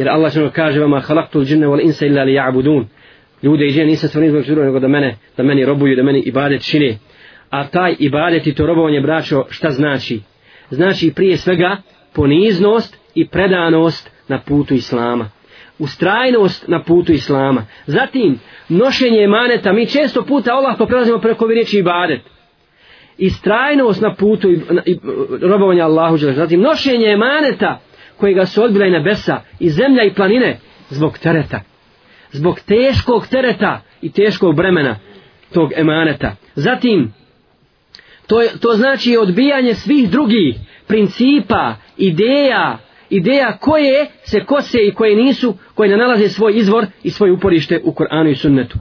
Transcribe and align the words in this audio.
Jer 0.00 0.08
Allah 0.08 0.30
što 0.30 0.50
kaže 0.50 0.80
vama 0.80 1.00
halaktul 1.00 1.44
džinne 1.44 1.66
wal 1.66 1.80
insa 1.84 2.06
illa 2.06 2.22
li 2.24 2.32
ja'budun. 2.32 2.84
Ljude 3.42 3.66
i 3.66 3.72
džine 3.72 3.86
nisam 3.86 4.08
stvorili 4.08 4.30
zbog 4.30 4.44
drugo 4.44 4.64
nego 4.64 4.78
da 4.78 4.88
mene, 4.88 5.16
da 5.36 5.42
meni 5.42 5.64
robuju, 5.64 5.96
da 5.96 6.02
meni 6.02 6.20
ibadet 6.20 6.62
čine. 6.62 6.98
A 7.50 7.66
taj 7.66 7.96
ibadet 7.98 8.46
i 8.46 8.54
to 8.54 8.66
robovanje 8.66 9.00
braćo 9.00 9.44
šta 9.50 9.70
znači? 9.70 10.20
Znači 10.70 11.12
prije 11.16 11.36
svega 11.36 11.76
poniznost 12.12 12.96
i 13.14 13.28
predanost 13.28 14.10
na 14.28 14.40
putu 14.40 14.74
Islama. 14.74 15.30
Ustrajnost 15.78 16.68
na 16.68 16.82
putu 16.82 17.12
Islama. 17.12 17.66
Zatim, 17.86 18.38
nošenje 18.68 19.22
emaneta. 19.22 19.72
Mi 19.72 19.86
često 19.86 20.22
puta 20.22 20.54
Allah 20.54 20.76
prelazimo 20.86 21.18
preko 21.18 21.46
riječi 21.46 21.78
ibadet. 21.78 22.20
Istrajnost 23.18 24.00
na 24.00 24.14
putu 24.14 24.50
i, 24.50 24.60
na, 24.70 24.82
i, 24.86 24.98
robovanja 25.42 25.84
Allahu. 25.84 26.16
Zatim, 26.16 26.60
nošenje 26.60 27.06
emaneta 27.06 27.80
kojega 28.20 28.46
su 28.46 28.62
odbila 28.62 28.86
i 28.86 28.90
nebesa 28.90 29.40
i 29.58 29.70
zemlja 29.70 30.04
i 30.04 30.14
planine 30.14 30.58
zbog 30.90 31.18
tereta. 31.18 31.60
Zbog 32.32 32.60
teškog 32.60 33.26
tereta 33.26 33.80
i 34.02 34.12
teškog 34.12 34.56
bremena 34.56 34.96
tog 35.52 35.72
emaneta. 35.76 36.36
Zatim, 36.54 37.12
to, 38.26 38.42
je, 38.42 38.48
to 38.60 38.72
znači 38.76 39.16
odbijanje 39.16 39.74
svih 39.74 40.10
drugih 40.10 40.56
principa, 40.86 41.74
ideja, 41.96 42.78
ideja 43.10 43.56
koje 43.60 44.06
se 44.22 44.44
kose 44.44 44.78
i 44.82 44.94
koje 44.94 45.16
nisu, 45.16 45.54
koje 45.74 45.88
ne 45.88 45.96
nalaze 45.96 46.28
svoj 46.28 46.56
izvor 46.56 46.86
i 47.02 47.10
svoje 47.10 47.32
uporište 47.32 47.80
u 47.84 47.92
Koranu 47.92 48.30
i 48.30 48.34
Sunnetu. 48.34 48.78